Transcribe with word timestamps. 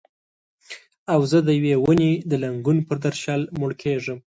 او 1.13 1.19
زه 1.31 1.37
د 1.47 1.49
یوې 1.57 1.75
ونې 1.83 2.11
د 2.29 2.31
لنګون 2.43 2.77
پر 2.87 2.97
درشل 3.05 3.41
مړه 3.59 3.75
کیږم 3.83 4.19